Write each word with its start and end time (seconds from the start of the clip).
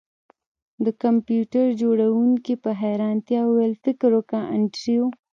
د 0.85 0.87
کمپیوټر 1.03 1.65
جوړونکي 1.81 2.53
په 2.63 2.69
حیرانتیا 2.81 3.41
وویل 3.45 3.73
فکر 3.83 4.09
وکړه 4.15 4.41
انډریو 4.55 5.05